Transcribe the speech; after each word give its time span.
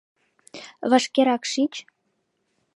—Вашкерак 0.89 1.43
шич! 1.51 1.73